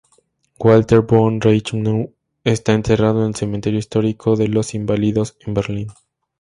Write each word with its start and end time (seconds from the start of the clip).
Walter 0.57 1.03
von 1.07 1.39
Reichenau 1.41 2.11
está 2.43 2.73
enterrado 2.73 3.21
en 3.21 3.27
el 3.27 3.35
cementerio 3.35 3.77
histórico 3.77 4.35
de 4.35 4.47
los 4.47 4.73
Inválidos, 4.73 5.37
en 5.45 5.53
Berlín. 5.53 5.87